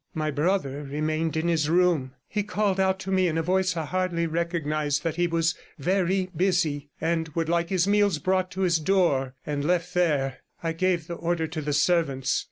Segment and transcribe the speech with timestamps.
[0.15, 2.13] My brother remained in his room.
[2.27, 6.31] He called out to me in a voice I hardly recognized that he was very
[6.35, 10.25] busy, and would like his meals brought to his door and left there,
[10.63, 12.39] and I gave the order to the servants.